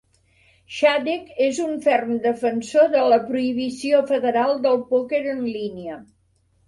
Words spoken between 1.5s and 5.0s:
un ferm defensor de la prohibició federal del